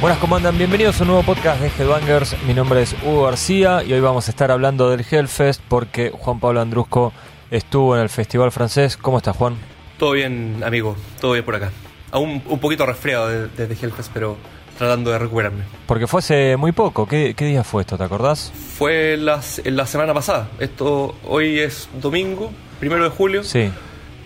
Buenas, 0.00 0.18
¿cómo 0.18 0.36
andan? 0.36 0.56
Bienvenidos 0.56 0.98
a 0.98 1.02
un 1.02 1.08
nuevo 1.08 1.22
podcast 1.22 1.60
de 1.60 1.68
Headbangers. 1.68 2.34
Mi 2.44 2.54
nombre 2.54 2.80
es 2.80 2.96
Hugo 3.02 3.24
García 3.24 3.82
y 3.84 3.92
hoy 3.92 4.00
vamos 4.00 4.28
a 4.28 4.30
estar 4.30 4.50
hablando 4.50 4.88
del 4.88 5.04
Hellfest 5.08 5.60
porque 5.68 6.10
Juan 6.10 6.40
Pablo 6.40 6.62
Andrusco 6.62 7.12
estuvo 7.50 7.94
en 7.96 8.00
el 8.00 8.08
Festival 8.08 8.50
Francés. 8.50 8.96
¿Cómo 8.96 9.18
estás, 9.18 9.36
Juan? 9.36 9.56
Todo 9.98 10.12
bien, 10.12 10.62
amigo. 10.64 10.96
Todo 11.20 11.32
bien 11.32 11.44
por 11.44 11.56
acá. 11.56 11.70
Aún 12.12 12.42
un 12.46 12.58
poquito 12.58 12.86
resfriado 12.86 13.28
desde 13.28 13.74
Hellfest, 13.74 14.10
pero 14.14 14.38
tratando 14.80 15.10
de 15.10 15.18
recuperarme. 15.18 15.64
Porque 15.84 16.06
fue 16.06 16.20
hace 16.20 16.56
muy 16.56 16.72
poco. 16.72 17.06
¿Qué, 17.06 17.34
día 17.36 17.62
fue 17.62 17.82
esto? 17.82 17.98
¿Te 17.98 18.04
acordás? 18.04 18.50
Fue 18.78 19.18
la, 19.18 19.42
la 19.64 19.86
semana 19.86 20.14
pasada. 20.14 20.48
Esto 20.58 21.16
hoy 21.28 21.58
es 21.58 21.90
domingo, 22.00 22.50
primero 22.78 23.04
de 23.04 23.10
julio. 23.10 23.44
Sí. 23.44 23.70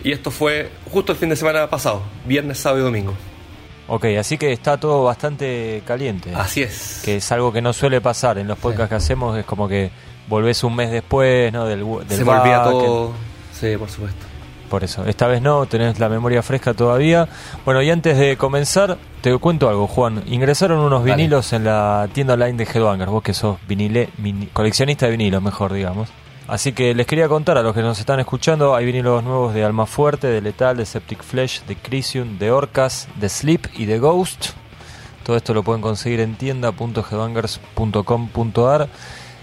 Y 0.01 0.13
esto 0.13 0.31
fue 0.31 0.71
justo 0.89 1.11
el 1.11 1.17
fin 1.17 1.27
de 1.27 1.35
semana 1.35 1.69
pasado, 1.69 2.03
viernes, 2.25 2.57
sábado 2.57 2.79
y 2.79 2.85
domingo. 2.85 3.13
Ok, 3.89 4.05
así 4.17 4.37
que 4.37 4.53
está 4.53 4.79
todo 4.79 5.03
bastante 5.03 5.83
caliente. 5.85 6.33
Así 6.33 6.61
es. 6.63 7.01
Que 7.03 7.17
es 7.17 7.31
algo 7.33 7.51
que 7.51 7.61
no 7.61 7.73
suele 7.73 7.99
pasar 7.99 8.37
en 8.37 8.47
los 8.47 8.57
podcasts 8.57 8.87
que 8.87 8.95
hacemos, 8.95 9.37
es 9.37 9.43
como 9.43 9.67
que 9.67 9.91
volvés 10.29 10.63
un 10.63 10.77
mes 10.77 10.89
después, 10.89 11.51
¿no? 11.51 11.65
Del, 11.65 11.83
del 12.07 12.17
Se 12.17 12.23
volvía 12.23 12.63
todo. 12.63 13.11
Sí, 13.51 13.75
por 13.75 13.89
supuesto. 13.89 14.25
Por 14.69 14.83
eso, 14.83 15.05
esta 15.05 15.27
vez 15.27 15.41
no, 15.41 15.65
tenés 15.67 15.99
la 15.99 16.09
memoria 16.09 16.41
fresca 16.41 16.73
todavía. 16.73 17.27
Bueno, 17.65 17.81
y 17.81 17.89
antes 17.89 18.17
de 18.17 18.35
comenzar, 18.35 18.97
te 19.21 19.35
cuento 19.37 19.69
algo, 19.69 19.87
Juan. 19.87 20.23
Ingresaron 20.25 20.79
unos 20.79 21.03
vinilos 21.03 21.53
en 21.53 21.65
la 21.65 22.09
tienda 22.13 22.33
online 22.33 22.53
de 22.53 22.63
Headbangers, 22.63 23.11
vos 23.11 23.23
que 23.23 23.33
sos 23.33 23.57
vinile, 23.67 24.09
coleccionista 24.53 25.05
de 25.05 25.11
vinilos, 25.11 25.41
mejor 25.41 25.73
digamos. 25.73 26.09
Así 26.47 26.73
que 26.73 26.93
les 26.93 27.07
quería 27.07 27.27
contar 27.27 27.57
a 27.57 27.63
los 27.63 27.73
que 27.73 27.81
nos 27.81 27.99
están 27.99 28.19
escuchando, 28.19 28.75
hay 28.75 28.85
vinilos 28.85 29.23
nuevos 29.23 29.55
de 29.55 29.63
Alma 29.63 29.87
Fuerte, 29.87 30.27
de 30.27 30.41
Letal, 30.41 30.77
de 30.77 30.85
Septic 30.85 31.23
Flesh, 31.23 31.63
de 31.65 31.75
Crisium, 31.75 32.37
de 32.37 32.51
Orcas, 32.51 33.07
de 33.15 33.29
Sleep 33.29 33.65
y 33.75 33.85
de 33.85 33.97
Ghost. 33.97 34.49
Todo 35.23 35.37
esto 35.37 35.55
lo 35.55 35.63
pueden 35.63 35.81
conseguir 35.81 36.19
en 36.19 36.35
tienda.headbangers.com.ar 36.35 38.89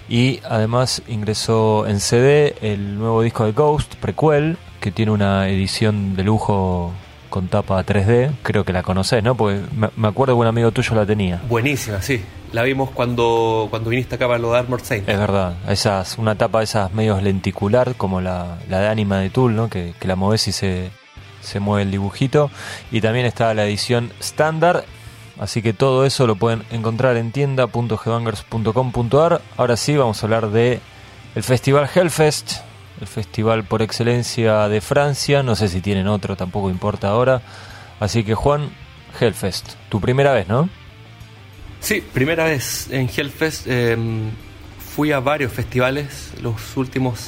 y 0.08 0.41
además 0.48 1.03
ingresó 1.08 1.86
en 1.86 2.00
CD 2.00 2.55
el 2.61 2.98
nuevo 2.98 3.22
disco 3.22 3.45
de 3.45 3.53
Ghost, 3.53 3.95
Prequel, 3.97 4.56
que 4.81 4.91
tiene 4.91 5.12
una 5.12 5.48
edición 5.48 6.17
de 6.17 6.25
lujo 6.25 6.92
con 7.31 7.48
tapa 7.48 7.84
3D. 7.84 8.33
Creo 8.42 8.64
que 8.64 8.73
la 8.73 8.83
conoces, 8.83 9.23
¿no? 9.23 9.34
Porque 9.36 9.61
me 9.97 10.08
acuerdo 10.08 10.34
que 10.34 10.41
un 10.41 10.47
amigo 10.47 10.70
tuyo 10.70 10.95
la 10.95 11.06
tenía. 11.06 11.41
Buenísima, 11.48 12.03
sí. 12.03 12.23
La 12.53 12.62
vimos 12.62 12.91
cuando, 12.91 13.69
cuando 13.70 13.89
viniste 13.89 14.17
acá 14.17 14.27
para 14.27 14.39
lo 14.39 14.53
de 14.53 14.58
Armor 14.58 14.83
Saint. 14.83 15.08
Es 15.08 15.19
verdad. 15.19 15.55
Esas, 15.69 16.19
una 16.19 16.34
tapa 16.34 16.58
de 16.58 16.64
esas 16.64 16.92
medios 16.92 17.23
lenticular, 17.23 17.95
como 17.97 18.20
la, 18.20 18.58
la 18.69 18.80
de 18.80 18.89
Anima 18.89 19.19
de 19.19 19.30
Tool, 19.30 19.56
¿no? 19.56 19.70
Que, 19.70 19.95
que 19.98 20.06
la 20.06 20.17
moves 20.17 20.47
y 20.48 20.53
se, 20.53 20.91
se 21.41 21.61
mueve 21.61 21.84
el 21.84 21.91
dibujito. 21.91 22.50
Y 22.91 23.00
también 23.00 23.25
está 23.25 23.55
la 23.55 23.64
edición 23.64 24.12
estándar. 24.20 24.84
Así 25.43 25.61
que 25.61 25.73
todo 25.73 26.07
eso 26.07 26.29
lo 26.29 26.37
pueden 26.37 26.62
encontrar 26.71 27.17
en 27.17 27.33
tienda.gbangers.com.ar. 27.33 29.43
Ahora 29.57 29.77
sí, 29.77 29.97
vamos 29.97 30.23
a 30.23 30.27
hablar 30.27 30.51
de 30.51 30.79
el 31.35 31.43
Festival 31.43 31.91
Hellfest, 31.93 32.59
el 33.01 33.09
festival 33.09 33.65
por 33.65 33.83
excelencia 33.83 34.69
de 34.69 34.81
Francia. 34.81 35.43
No 35.43 35.57
sé 35.57 35.67
si 35.67 35.81
tienen 35.81 36.07
otro, 36.07 36.37
tampoco 36.37 36.70
importa 36.70 37.09
ahora. 37.09 37.43
Así 37.98 38.23
que 38.23 38.37
Juan, 38.37 38.70
Hellfest, 39.20 39.75
tu 39.89 40.01
primera 40.01 40.33
vez, 40.33 40.47
¿no? 40.47 40.69
Sí, 41.81 42.05
primera 42.13 42.45
vez 42.45 42.87
en 42.93 43.11
Hellfest. 43.11 43.67
Em, 43.67 44.31
fui 44.95 45.11
a 45.11 45.19
varios 45.19 45.53
festivales 45.53 46.35
los 46.41 46.77
últimos 46.77 47.19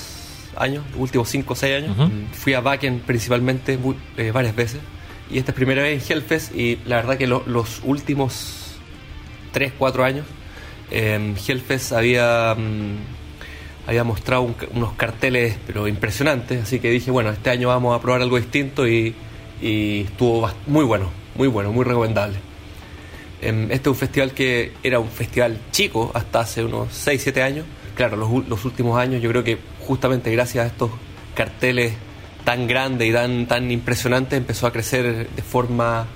años, 0.57 0.85
los 0.93 1.01
últimos 1.01 1.29
5 1.31 1.53
o 1.53 1.57
6 1.57 1.83
años. 1.83 1.97
Fui 2.33 2.55
a 2.55 2.61
Wacken 2.61 3.01
principalmente 3.01 3.77
eh, 4.17 4.31
varias 4.31 4.55
veces. 4.55 4.81
Y 5.31 5.39
esta 5.39 5.53
es 5.53 5.55
primera 5.55 5.83
vez 5.83 6.11
en 6.11 6.17
Hellfest 6.17 6.55
y 6.55 6.79
la 6.85 6.97
verdad 6.97 7.17
que 7.17 7.27
los 7.27 7.81
últimos 7.85 8.77
3, 9.53 9.73
4 9.79 10.05
años 10.05 10.27
eh, 10.91 11.35
Hellfest 11.47 11.93
había, 11.93 12.55
mm, 12.57 13.89
había 13.89 14.05
mostrado 14.05 14.55
unos 14.73 14.93
carteles 14.95 15.57
pero 15.67 15.89
impresionantes. 15.89 16.63
Así 16.63 16.79
que 16.81 16.91
dije, 16.91 17.11
bueno, 17.11 17.31
este 17.31 17.51
año 17.51 17.69
vamos 17.69 17.97
a 17.97 18.01
probar 18.01 18.23
algo 18.23 18.37
distinto 18.37 18.87
y, 18.87 19.15
y 19.61 20.03
estuvo 20.03 20.49
muy 20.67 20.85
bueno, 20.85 21.11
muy 21.35 21.49
bueno, 21.49 21.73
muy 21.73 21.85
recomendable. 21.85 22.39
Em, 23.41 23.65
este 23.65 23.75
es 23.75 23.87
un 23.89 23.97
festival 23.97 24.33
que 24.33 24.73
era 24.83 24.99
un 24.99 25.09
festival 25.09 25.59
chico 25.71 26.11
hasta 26.15 26.41
hace 26.41 26.65
unos 26.65 26.89
6-7 27.07 27.43
años. 27.43 27.67
Claro, 27.95 28.17
los, 28.17 28.65
últimos 28.65 28.99
años 28.99 29.23
yo 29.23 29.31
creo 29.31 29.45
que 29.45 29.59
justamente 29.87 30.31
gracias 30.33 30.65
a 30.65 30.69
estos 30.69 30.91
carteles 31.35 31.93
tan 32.45 32.67
grandes 32.67 33.09
y 33.09 33.13
tan, 33.13 33.47
tan 33.47 33.71
impresionantes 33.71 34.39
empezó 34.39 34.67
a 34.67 34.73
crecer 34.73 35.29
de 35.31 35.43
forma 35.43 36.07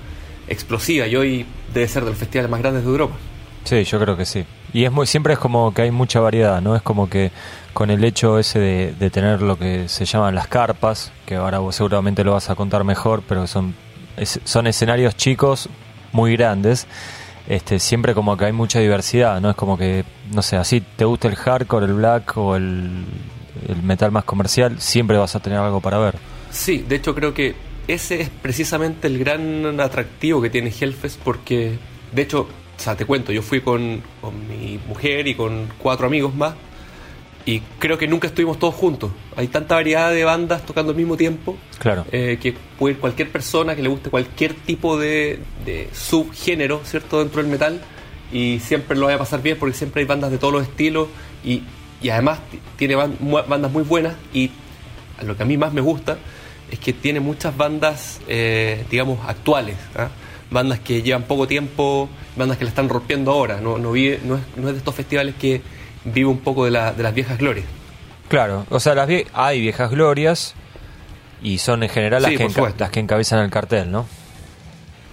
explosiva 0.47 1.07
y 1.07 1.15
hoy 1.15 1.45
debe 1.73 1.87
ser 1.87 2.03
de 2.03 2.09
los 2.11 2.19
festivales 2.19 2.49
más 2.49 2.61
grandes 2.61 2.83
de 2.83 2.89
Europa. 2.89 3.15
Sí, 3.63 3.83
yo 3.83 3.99
creo 3.99 4.15
que 4.15 4.25
sí. 4.25 4.45
Y 4.73 4.85
es 4.85 4.91
muy, 4.91 5.05
siempre 5.05 5.33
es 5.33 5.39
como 5.39 5.73
que 5.73 5.83
hay 5.83 5.91
mucha 5.91 6.19
variedad, 6.19 6.61
¿no? 6.61 6.75
Es 6.75 6.81
como 6.81 7.09
que 7.09 7.31
con 7.73 7.89
el 7.89 8.03
hecho 8.03 8.39
ese 8.39 8.59
de, 8.59 9.09
tener 9.09 9.41
lo 9.41 9.57
que 9.57 9.87
se 9.89 10.05
llaman 10.05 10.35
las 10.35 10.47
carpas, 10.47 11.11
que 11.25 11.35
ahora 11.35 11.59
vos 11.59 11.75
seguramente 11.75 12.23
lo 12.23 12.33
vas 12.33 12.49
a 12.49 12.55
contar 12.55 12.83
mejor, 12.83 13.23
pero 13.27 13.47
son, 13.47 13.75
son 14.43 14.67
escenarios 14.67 15.15
chicos 15.15 15.69
muy 16.11 16.35
grandes 16.35 16.87
este, 17.49 17.79
siempre 17.79 18.13
como 18.13 18.37
que 18.37 18.45
hay 18.45 18.51
mucha 18.51 18.79
diversidad, 18.79 19.41
¿no? 19.41 19.49
Es 19.49 19.55
como 19.55 19.75
que, 19.75 20.05
no 20.31 20.43
sé, 20.43 20.55
así 20.55 20.81
te 20.81 21.03
gusta 21.03 21.27
el 21.27 21.35
hardcore, 21.35 21.87
el 21.87 21.93
black 21.93 22.37
o 22.37 22.55
el, 22.55 23.05
metal 23.83 24.11
más 24.11 24.23
comercial, 24.23 24.79
siempre 24.79 25.17
vas 25.17 25.35
a 25.35 25.39
tener 25.39 25.59
algo 25.59 25.81
para 25.81 25.97
ver. 25.97 26.15
Sí, 26.51 26.85
de 26.87 26.95
hecho 26.95 27.13
creo 27.15 27.33
que 27.33 27.55
ese 27.87 28.21
es 28.21 28.29
precisamente 28.29 29.07
el 29.07 29.17
gran 29.17 29.79
atractivo 29.79 30.41
que 30.41 30.49
tiene 30.49 30.71
Hellfest 30.77 31.19
porque, 31.21 31.77
de 32.11 32.21
hecho, 32.21 32.41
o 32.41 32.81
sea, 32.81 32.95
te 32.95 33.05
cuento, 33.05 33.31
yo 33.31 33.41
fui 33.41 33.61
con, 33.61 34.01
con 34.21 34.47
mi 34.47 34.79
mujer 34.87 35.27
y 35.27 35.35
con 35.35 35.67
cuatro 35.79 36.07
amigos 36.07 36.33
más 36.35 36.53
y 37.45 37.61
creo 37.79 37.97
que 37.97 38.07
nunca 38.07 38.27
estuvimos 38.27 38.59
todos 38.59 38.75
juntos. 38.75 39.11
Hay 39.35 39.47
tanta 39.47 39.75
variedad 39.75 40.11
de 40.11 40.23
bandas 40.23 40.63
tocando 40.65 40.91
al 40.91 40.97
mismo 40.97 41.17
tiempo 41.17 41.57
claro. 41.79 42.05
Eh, 42.11 42.37
que 42.39 42.53
puede 42.77 42.93
ir 42.93 42.99
cualquier 42.99 43.31
persona 43.31 43.75
que 43.75 43.81
le 43.81 43.89
guste 43.89 44.11
cualquier 44.11 44.53
tipo 44.53 44.99
de, 44.99 45.39
subgénero, 45.91 46.81
¿cierto?, 46.83 47.19
dentro 47.19 47.41
del 47.41 47.49
metal 47.49 47.81
y 48.31 48.59
siempre 48.59 48.95
lo 48.95 49.07
vaya 49.07 49.15
a 49.15 49.19
pasar 49.19 49.41
bien 49.41 49.57
porque 49.57 49.75
siempre 49.75 50.01
hay 50.01 50.07
bandas 50.07 50.29
de 50.29 50.37
todos 50.37 50.53
los 50.53 50.63
estilos 50.63 51.07
y, 51.43 51.63
además 52.07 52.39
tiene 52.77 52.95
bandas 52.95 53.71
muy 53.71 53.83
buenas 53.83 54.15
y 54.33 54.51
lo 55.25 55.35
que 55.35 55.43
a 55.43 55.45
mí 55.45 55.57
más 55.57 55.73
me 55.73 55.81
gusta 55.81 56.17
es 56.71 56.79
que 56.79 56.93
tiene 56.93 57.19
muchas 57.19 57.57
bandas, 57.57 58.21
eh, 58.27 58.85
digamos, 58.89 59.19
actuales. 59.27 59.75
¿ah? 59.97 60.07
Bandas 60.49 60.79
que 60.79 61.01
llevan 61.01 61.23
poco 61.23 61.47
tiempo, 61.47 62.07
bandas 62.37 62.57
que 62.57 62.63
la 62.63 62.69
están 62.69 62.87
rompiendo 62.87 63.31
ahora. 63.31 63.59
No, 63.59 63.77
no, 63.77 63.89
no, 63.89 63.95
es, 63.95 64.23
no 64.23 64.37
es 64.37 64.73
de 64.73 64.77
estos 64.77 64.95
festivales 64.95 65.35
que 65.35 65.61
vive 66.05 66.27
un 66.27 66.39
poco 66.39 66.65
de, 66.65 66.71
la, 66.71 66.93
de 66.93 67.03
las 67.03 67.13
viejas 67.13 67.37
glorias. 67.37 67.65
Claro, 68.29 68.65
o 68.69 68.79
sea, 68.79 68.95
las 68.95 69.09
hay 69.33 69.59
viejas 69.59 69.89
glorias 69.89 70.53
y 71.41 71.57
son 71.57 71.83
en 71.83 71.89
general 71.89 72.21
las, 72.21 72.31
que 72.31 72.73
las 72.77 72.89
que 72.91 72.99
encabezan 72.99 73.43
el 73.43 73.49
cartel, 73.49 73.91
¿no? 73.91 74.05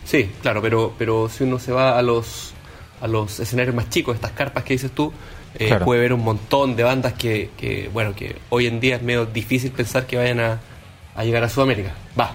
Sí, 0.04 0.30
claro, 0.42 0.62
pero, 0.62 0.94
pero 0.98 1.28
si 1.28 1.44
uno 1.44 1.58
se 1.58 1.72
va 1.72 1.98
a 1.98 2.02
los, 2.02 2.52
a 3.00 3.08
los 3.08 3.40
escenarios 3.40 3.74
más 3.74 3.88
chicos, 3.90 4.14
estas 4.14 4.32
carpas 4.32 4.64
que 4.64 4.74
dices 4.74 4.90
tú, 4.92 5.12
eh, 5.58 5.78
puede 5.84 6.00
ver 6.00 6.12
un 6.12 6.22
montón 6.22 6.76
de 6.76 6.82
bandas 6.82 7.14
que, 7.14 7.50
que, 7.56 7.90
bueno, 7.92 8.14
que 8.14 8.36
hoy 8.50 8.66
en 8.66 8.80
día 8.80 8.96
es 8.96 9.02
medio 9.02 9.26
difícil 9.26 9.70
pensar 9.72 10.06
que 10.06 10.16
vayan 10.16 10.40
a, 10.40 10.60
a 11.14 11.24
llegar 11.24 11.42
a 11.42 11.48
Sudamérica. 11.48 11.94
Va, 12.18 12.32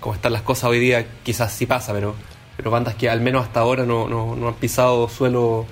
como 0.00 0.14
están 0.14 0.32
las 0.32 0.42
cosas 0.42 0.64
hoy 0.70 0.80
día, 0.80 1.06
quizás 1.22 1.52
sí 1.52 1.66
pasa, 1.66 1.92
pero, 1.92 2.14
pero 2.56 2.70
bandas 2.70 2.94
que 2.94 3.08
al 3.08 3.20
menos 3.20 3.44
hasta 3.44 3.60
ahora 3.60 3.84
no, 3.84 4.08
no, 4.08 4.34
no 4.34 4.48
han 4.48 4.54
pisado 4.54 5.08
suelo 5.08 5.66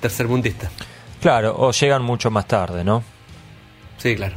tercermundista. 0.00 0.70
Claro, 1.20 1.54
o 1.58 1.72
llegan 1.72 2.02
mucho 2.02 2.30
más 2.30 2.46
tarde, 2.46 2.84
¿no? 2.84 3.02
Sí, 3.98 4.16
claro. 4.16 4.36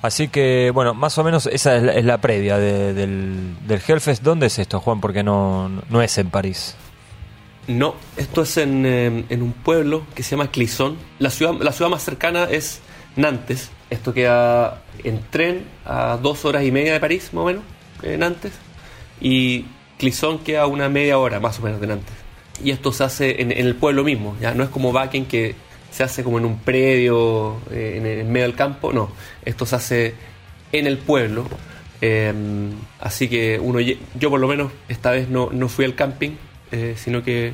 Así 0.00 0.28
que, 0.28 0.70
bueno, 0.72 0.94
más 0.94 1.18
o 1.18 1.24
menos 1.24 1.46
esa 1.46 1.76
es 1.76 2.04
la, 2.04 2.18
previa 2.18 2.56
del, 2.56 3.56
del 3.66 3.82
Hellfest. 3.86 4.22
¿Dónde 4.22 4.46
es 4.46 4.58
esto, 4.58 4.78
Juan? 4.78 5.00
Porque 5.00 5.24
no, 5.24 5.68
no 5.88 6.02
es 6.02 6.16
en 6.18 6.30
París. 6.30 6.76
No, 7.68 7.96
esto 8.16 8.42
es 8.42 8.56
en, 8.56 8.86
em, 8.86 9.24
en, 9.28 9.42
un 9.42 9.52
pueblo 9.52 10.02
que 10.14 10.22
se 10.22 10.30
llama 10.30 10.50
Clisson. 10.50 10.96
La 11.18 11.28
ciudad, 11.28 11.52
la 11.60 11.70
ciudad 11.72 11.90
más 11.90 12.02
cercana 12.02 12.44
es 12.44 12.80
Nantes. 13.14 13.70
Esto 13.90 14.14
queda 14.14 14.82
en 15.04 15.20
tren 15.30 15.64
a 15.84 16.18
dos 16.20 16.46
horas 16.46 16.64
y 16.64 16.72
media 16.72 16.94
de 16.94 17.00
París, 17.00 17.28
más 17.34 17.42
o 17.42 17.46
menos, 17.46 17.62
en 18.02 18.20
Nantes. 18.20 18.52
Y 19.20 19.66
Clisson 19.98 20.38
queda 20.38 20.66
una 20.66 20.88
media 20.88 21.18
hora, 21.18 21.40
más 21.40 21.58
o 21.58 21.62
menos, 21.62 21.78
de 21.78 21.88
Nantes. 21.88 22.14
Y 22.64 22.70
esto 22.70 22.90
se 22.90 23.04
hace 23.04 23.42
en, 23.42 23.52
el 23.52 23.74
pueblo 23.76 24.02
mismo, 24.02 24.34
ya 24.40 24.54
no 24.54 24.64
es 24.64 24.70
como 24.70 24.90
Bakken 24.90 25.26
que 25.26 25.54
se 25.90 26.02
hace 26.02 26.24
como 26.24 26.38
en 26.38 26.46
un 26.46 26.58
predio, 26.58 27.58
eh, 27.70 28.20
en 28.20 28.32
medio 28.32 28.46
del 28.46 28.56
campo, 28.56 28.92
no, 28.92 29.10
esto 29.44 29.66
se 29.66 29.76
hace 29.76 30.14
en 30.72 30.86
el 30.86 30.96
pueblo. 30.96 31.46
Em, 32.00 32.70
así 33.00 33.28
que 33.28 33.58
uno, 33.60 33.80
yo 33.80 34.30
por 34.30 34.40
lo 34.40 34.48
menos 34.48 34.72
esta 34.88 35.10
vez 35.10 35.28
no, 35.28 35.50
no 35.52 35.68
fui 35.68 35.84
al 35.84 35.94
camping, 35.94 36.32
eh, 36.72 36.94
sino 36.96 37.22
que 37.22 37.52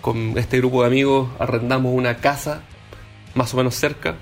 con 0.00 0.38
este 0.38 0.58
grupo 0.58 0.82
de 0.82 0.88
amigos 0.88 1.28
arrendamos 1.38 1.92
una 1.94 2.18
casa 2.18 2.62
más 3.34 3.52
o 3.54 3.56
menos 3.56 3.74
cerca, 3.74 4.16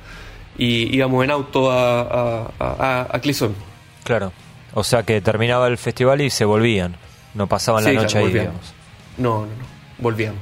y 0.59 0.95
íbamos 0.95 1.25
en 1.25 1.31
auto 1.31 1.71
a, 1.71 2.51
a, 2.59 3.09
a, 3.11 3.21
Clisón. 3.21 3.55
Claro, 4.03 4.33
o 4.75 4.85
sea 4.85 5.03
que 5.03 5.21
terminaba 5.21 5.69
el 5.69 5.79
festival 5.79 6.21
y 6.21 6.31
se 6.31 6.45
volvían, 6.45 6.97
no 7.35 7.47
pasaban 7.47 7.85
la 7.85 7.93
noche 7.93 8.19
ahí, 8.19 8.33
digamos. 8.33 8.75
No, 9.17 9.41
no, 9.41 9.47
no, 9.47 9.65
volvíamos. 9.99 10.41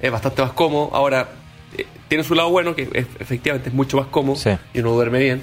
Es 0.00 0.10
bastante 0.10 0.42
más 0.42 0.52
cómodo, 0.52 0.90
ahora 0.94 1.28
eh, 1.76 1.86
tiene 2.08 2.24
su 2.24 2.34
lado 2.34 2.50
bueno, 2.50 2.74
que 2.74 2.82
efectivamente 3.18 3.68
es 3.68 3.74
mucho 3.74 3.96
más 3.96 4.06
cómodo 4.06 4.38
y 4.72 4.80
uno 4.80 4.92
duerme 4.92 5.18
bien. 5.18 5.42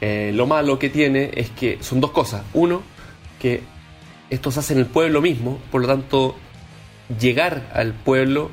Eh, 0.00 0.32
lo 0.34 0.46
malo 0.46 0.78
que 0.78 0.90
tiene 0.90 1.30
es 1.34 1.50
que 1.50 1.78
son 1.80 2.00
dos 2.00 2.10
cosas. 2.10 2.42
Uno, 2.52 2.82
que 3.40 3.62
esto 4.28 4.50
se 4.50 4.60
hace 4.60 4.74
en 4.74 4.80
el 4.80 4.86
pueblo 4.86 5.20
mismo, 5.20 5.58
por 5.70 5.80
lo 5.80 5.88
tanto, 5.88 6.36
llegar 7.08 7.70
al 7.72 7.92
pueblo 7.92 8.50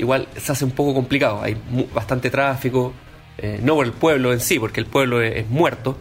igual 0.00 0.26
se 0.36 0.52
hace 0.52 0.64
un 0.64 0.70
poco 0.72 0.94
complicado. 0.94 1.42
Hay 1.42 1.56
bastante 1.94 2.30
tráfico, 2.30 2.92
eh, 3.38 3.60
no 3.62 3.74
por 3.74 3.86
el 3.86 3.92
pueblo 3.92 4.32
en 4.32 4.40
sí, 4.40 4.58
porque 4.58 4.80
el 4.80 4.86
pueblo 4.86 5.22
es, 5.22 5.48
muerto, 5.48 5.98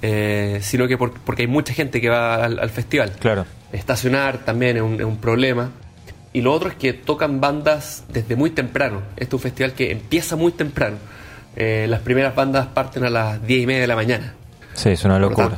eh, 0.00 0.60
sino 0.62 0.88
que 0.88 0.96
porque 0.96 1.42
hay 1.42 1.48
mucha 1.48 1.74
gente 1.74 2.00
que 2.00 2.08
va 2.08 2.44
al, 2.44 2.70
festival. 2.70 3.12
Claro. 3.18 3.46
Estacionar 3.72 4.38
también 4.38 4.76
es 4.76 4.82
un, 4.82 5.16
problema. 5.18 5.70
Y 6.32 6.40
lo 6.40 6.52
otro 6.52 6.70
es 6.70 6.76
que 6.76 6.94
tocan 6.94 7.40
bandas 7.40 8.04
desde 8.08 8.36
muy 8.36 8.50
temprano. 8.50 9.02
Este 9.16 9.24
es 9.24 9.32
un 9.34 9.40
festival 9.40 9.72
que 9.74 9.90
empieza 9.90 10.34
muy 10.36 10.52
temprano. 10.52 10.96
Eh, 11.56 11.86
las 11.88 12.00
primeras 12.00 12.34
bandas 12.34 12.68
parten 12.68 13.04
a 13.04 13.10
las 13.10 13.46
10 13.46 13.62
y 13.62 13.66
media 13.66 13.82
de 13.82 13.86
la 13.86 13.96
mañana. 13.96 14.34
Sí, 14.72 14.90
es 14.90 15.04
una 15.04 15.18
locura. 15.18 15.50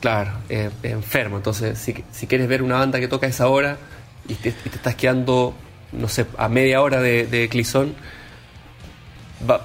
claro, 0.00 0.32
enfermo. 0.48 1.36
Entonces, 1.36 1.78
si, 1.78 1.94
si, 2.10 2.26
quieres 2.26 2.48
ver 2.48 2.62
una 2.62 2.78
banda 2.78 2.98
que 2.98 3.06
toca 3.06 3.28
a 3.28 3.30
esa 3.30 3.46
hora 3.46 3.76
y 4.30 4.34
te, 4.34 4.48
estás 4.48 4.94
quedando, 4.94 5.54
no 5.92 6.08
sé, 6.08 6.26
a 6.38 6.48
media 6.48 6.80
hora 6.82 7.00
de, 7.00 7.26
de 7.26 7.48
Clisón, 7.48 7.94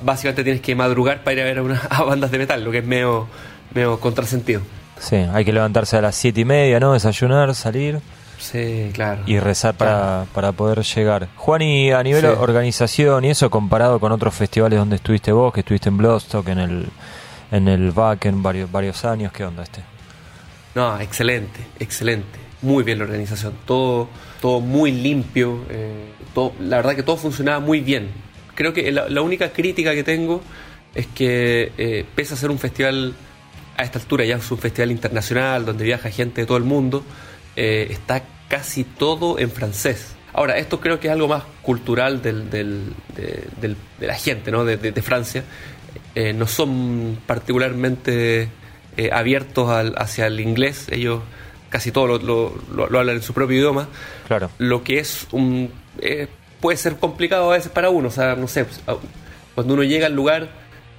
básicamente 0.01 0.43
tienes 0.43 0.61
que 0.61 0.75
madrugar 0.75 1.23
para 1.23 1.33
ir 1.33 1.41
a 1.41 1.43
ver 1.45 1.57
a, 1.59 1.63
una, 1.63 1.81
bandas 2.05 2.31
de 2.31 2.37
metal, 2.37 2.63
lo 2.63 2.71
que 2.71 2.79
es 2.79 2.85
medio, 2.85 3.27
medio 3.73 3.99
contrasentido. 3.99 4.61
Sí, 4.99 5.15
hay 5.15 5.43
que 5.43 5.51
levantarse 5.51 5.97
a 5.97 6.01
las 6.01 6.15
7 6.15 6.39
y 6.39 6.45
media, 6.45 6.79
¿no? 6.79 6.93
Desayunar, 6.93 7.53
salir. 7.53 7.99
Sí, 8.39 8.91
claro. 8.93 9.23
Y 9.25 9.39
rezar 9.39 9.75
para, 9.75 10.25
para 10.33 10.51
poder 10.51 10.81
llegar. 10.81 11.27
Juan, 11.35 11.61
y 11.61 11.91
a 11.91 12.01
nivel 12.03 12.21
de 12.21 12.29
organización 12.29 13.25
y 13.25 13.29
eso, 13.29 13.49
comparado 13.49 13.99
con 13.99 14.11
otros 14.11 14.33
festivales 14.33 14.79
donde 14.79 14.97
estuviste 14.97 15.31
vos, 15.31 15.53
que 15.53 15.61
estuviste 15.61 15.89
en 15.89 15.97
Bloodstock, 15.97 16.47
en 16.49 16.59
el, 16.59 16.87
en 17.51 17.67
el 17.67 17.93
en 18.21 18.43
varios, 18.43 18.71
varios 18.71 19.03
años, 19.03 19.31
¿qué 19.31 19.45
onda 19.45 19.63
este? 19.63 19.81
No, 20.75 20.99
excelente, 20.99 21.59
excelente. 21.79 22.39
Muy 22.61 22.83
bien 22.83 22.99
la 22.99 23.05
organización, 23.05 23.53
todo, 23.65 24.09
todo 24.45 24.61
muy 24.61 24.91
limpio, 24.91 25.65
eh, 25.71 26.11
todo, 26.35 26.53
la 26.59 26.77
verdad 26.77 26.95
que 26.95 27.01
todo 27.01 27.17
funcionaba 27.17 27.59
muy 27.59 27.79
bien. 27.79 28.09
Creo 28.53 28.73
que 28.73 28.91
la, 28.91 29.21
única 29.23 29.51
crítica 29.51 29.95
que 29.95 30.03
tengo 30.03 30.39
es 30.93 31.07
que 31.07 31.71
eh, 31.79 32.05
pese 32.13 32.35
a 32.35 32.37
ser 32.37 32.51
un 32.51 32.59
festival 32.59 33.15
a 33.75 33.83
esta 33.83 33.97
altura 33.97 34.23
ya 34.23 34.35
es 34.35 34.51
un 34.51 34.59
festival 34.59 34.91
internacional 34.91 35.65
donde 35.65 35.83
viaja 35.83 36.11
gente 36.11 36.41
de 36.41 36.45
todo 36.45 36.59
el 36.59 36.63
mundo, 36.63 37.03
eh, 37.55 37.87
está 37.89 38.21
casi 38.47 38.83
todo 38.83 39.39
en 39.39 39.49
francés. 39.49 40.13
Ahora, 40.31 40.59
esto 40.59 40.79
creo 40.79 40.99
que 40.99 41.07
es 41.07 41.13
algo 41.13 41.27
más 41.27 41.41
cultural 41.63 42.21
del, 42.21 42.47
de, 42.51 43.75
la 43.99 44.13
gente 44.13 44.51
¿no? 44.51 44.63
de, 44.63 45.01
Francia. 45.01 45.43
Eh, 46.13 46.33
no 46.33 46.45
son 46.45 47.17
particularmente 47.25 48.49
abiertos 49.11 49.71
hacia 49.97 50.27
el 50.27 50.39
inglés, 50.39 50.85
ellos 50.91 51.21
casi 51.77 51.91
todo 51.91 52.17
lo, 52.17 52.53
lo, 52.73 52.99
hablan 52.99 53.17
en 53.17 53.21
su 53.21 53.33
propio 53.33 53.57
idioma. 53.57 53.87
Claro. 54.27 54.49
Lo 54.57 54.83
que 54.83 54.99
es 54.99 55.27
un. 55.31 55.71
puede 56.61 56.77
ser 56.77 56.95
complicado 56.97 57.51
a 57.51 57.57
veces 57.57 57.71
para 57.71 57.89
uno. 57.89 58.07
O 58.07 58.11
sea, 58.11 58.35
no 58.35 58.47
sé, 58.47 58.65
cuando 59.53 59.73
uno 59.73 59.83
llega 59.83 60.07
al 60.07 60.15
lugar, 60.15 60.49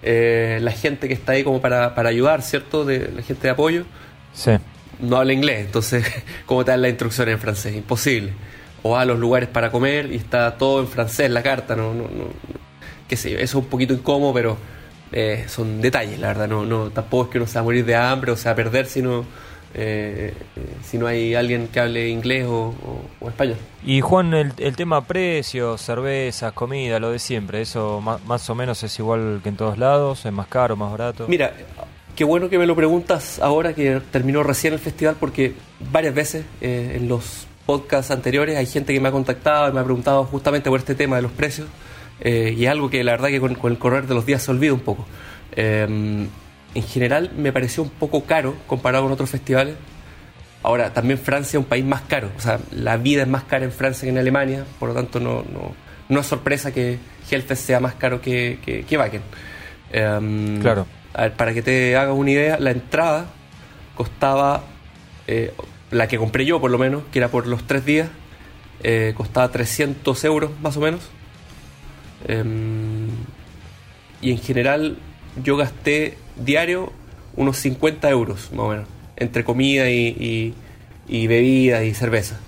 la 0.03 0.73
gente 0.73 1.09
que 1.09 1.15
está 1.15 1.33
ahí 1.33 1.45
como 1.45 1.61
para, 1.61 1.95
para 1.95 2.11
ayudar, 2.11 2.43
¿cierto? 2.43 2.85
De, 2.85 3.11
la 3.15 3.23
gente 3.23 3.43
de 3.43 3.51
apoyo. 3.51 3.85
Sí 4.33 4.53
no 4.99 5.17
habla 5.17 5.33
inglés, 5.33 5.67
entonces, 5.67 6.05
¿cómo 6.47 6.65
te 6.65 6.71
dan 6.71 6.83
la 6.83 6.89
instrucción 6.89 7.29
en 7.29 7.39
francés? 7.39 7.75
Imposible. 7.75 8.33
O 8.83 8.91
va 8.91 9.03
a 9.03 9.05
los 9.05 9.19
lugares 9.19 9.49
para 9.49 9.71
comer 9.71 10.13
y 10.13 10.17
está 10.17 10.57
todo 10.57 10.81
en 10.81 10.89
francés 10.89 11.31
la 11.31 11.43
carta, 11.43 11.75
no, 11.75 11.93
no, 11.93 12.05
no, 12.05 12.29
qué 13.09 13.17
sé 13.17 13.31
yo, 13.31 13.37
eso 13.39 13.59
es 13.59 13.65
un 13.65 13.71
poquito 13.71 13.95
incómodo, 13.95 14.33
pero 14.33 14.57
eh, 15.13 15.45
son 15.49 15.81
detalles, 15.81 16.21
la 16.21 16.29
verdad, 16.29 16.49
no, 16.49 16.65
no, 16.65 16.91
tampoco 16.91 17.25
es 17.25 17.31
que 17.31 17.39
uno 17.39 17.47
se 17.47 17.55
va 17.55 17.61
a 17.61 17.65
morir 17.65 17.85
de 17.85 17.97
hambre 17.97 18.33
o 18.33 18.37
se 18.37 18.45
va 18.45 18.53
a 18.53 18.55
perder 18.55 18.87
si 18.87 19.03
no, 19.03 19.25
eh, 19.75 20.33
eh, 20.57 20.61
si 20.83 20.99
no 20.99 21.07
hay 21.07 21.35
alguien 21.35 21.69
que 21.69 21.81
hable 21.81 22.09
inglés 22.09 22.47
o, 22.49 22.75
español. 23.27 23.57
Y 23.85 24.01
Juan, 24.01 24.35
el, 24.35 24.53
el, 24.59 24.77
tema 24.77 25.05
precios, 25.05 25.81
cervezas, 25.81 26.53
comida, 26.53 26.99
lo 26.99 27.11
de 27.11 27.19
siempre, 27.19 27.63
¿eso 27.63 28.01
más, 28.01 28.25
más 28.25 28.49
o 28.51 28.55
menos 28.55 28.83
es 28.83 28.99
igual 28.99 29.41
que 29.43 29.49
en 29.49 29.57
todos 29.57 29.79
lados? 29.79 30.25
¿Es 30.25 30.33
más 30.33 30.47
caro, 30.47 30.77
más 30.77 30.91
barato? 30.91 31.27
Mira, 31.29 31.53
Qué 32.17 32.25
bueno 32.25 32.49
que 32.49 32.57
me 32.57 32.67
lo 32.67 32.75
preguntas 32.75 33.41
ahora 33.41 33.75
que 33.75 34.01
terminó 34.11 34.43
recién 34.43 34.73
el 34.73 34.79
festival 34.79 35.17
porque 35.21 35.53
varias 35.93 36.15
veces 36.15 36.47
eh, 36.63 36.95
en 36.97 37.09
los 37.09 37.47
podcasts 37.67 38.11
anteriores 38.11 38.57
hay 38.57 38.65
gente 38.65 38.95
que 38.95 39.01
me 39.01 39.09
ha 39.11 39.13
contactado 39.13 39.69
y 39.69 39.75
me 39.75 39.81
ha 39.81 39.85
preguntado 39.85 40.25
justamente 40.25 40.71
por 40.71 40.79
este 40.79 40.95
tema 40.95 41.17
de 41.17 41.23
los 41.23 41.33
precios 41.33 41.69
eh, 42.21 42.55
y 42.57 42.65
es 42.65 42.71
algo 42.71 42.89
que 42.89 43.05
la 43.05 43.13
verdad 43.13 43.29
que 43.29 43.39
con, 43.39 43.71
el 43.71 43.79
correr 43.79 44.07
de 44.07 44.15
los 44.15 44.25
días 44.25 44.43
se 44.43 44.51
olvida 44.51 44.73
un 44.73 44.81
poco. 44.81 45.05
En 46.77 46.83
general 46.83 47.31
me 47.37 47.53
pareció 47.53 47.83
un 47.83 47.91
poco 47.91 48.25
caro 48.25 48.55
comparado 48.67 49.05
con 49.05 49.13
otros 49.13 49.31
festivales. 49.31 49.75
Ahora, 50.63 50.93
también 50.93 51.19
Francia 51.19 51.59
es 51.59 51.63
un 51.63 51.69
país 51.69 51.85
más 51.85 52.03
caro, 52.03 52.31
o 52.37 52.41
sea, 52.41 52.59
la 52.73 52.97
vida 52.97 53.23
es 53.23 53.29
más 53.29 53.45
cara 53.45 53.65
en 53.65 53.73
Francia 53.73 54.03
que 54.03 54.11
en 54.11 54.19
Alemania, 54.19 54.65
por 54.81 54.89
lo 54.89 54.95
tanto 54.95 55.21
no, 55.21 55.45
no, 55.53 55.75
no 56.09 56.21
es 56.21 56.27
sorpresa 56.27 56.73
que 56.73 56.99
Hellfest 57.31 57.67
sea 57.67 57.79
más 57.79 57.95
caro 57.95 58.21
que, 58.21 58.59
que, 58.65 58.83
que 58.83 58.99
Wacken. 58.99 59.23
Em, 59.93 60.61
claro 60.61 60.87
para 61.37 61.55
que 61.55 61.63
te 61.63 61.97
hagas 61.97 62.15
una 62.15 62.31
idea, 62.31 62.59
la 62.59 62.71
entrada 62.71 63.27
costaba, 63.95 64.65
eh, 65.27 65.53
la 65.91 66.09
que 66.09 66.19
compré 66.19 66.45
yo 66.45 66.61
por 66.61 66.71
lo 66.71 66.79
menos, 66.79 67.05
que 67.11 67.19
era 67.19 67.29
por 67.29 67.47
los 67.47 67.67
tres 67.67 67.85
días, 67.85 68.09
eh, 68.83 69.15
costaba 69.17 69.51
300 69.51 70.25
euros 70.25 70.51
más 70.61 70.77
o 70.77 70.81
menos. 70.81 71.09
Em, 72.29 73.09
y 74.21 74.33
en 74.33 74.39
general 74.39 74.99
yo 75.43 75.57
gasté 75.57 76.19
diario 76.37 76.93
unos 77.37 77.59
50 77.59 78.09
euros 78.11 78.51
más 78.53 78.61
o 78.61 78.69
menos, 78.69 78.89
entre 79.17 79.45
comida 79.45 79.91
y, 79.91 80.55
y, 81.09 81.27
bebidas 81.27 81.85
y 81.85 81.95
cerveza. 81.95 82.41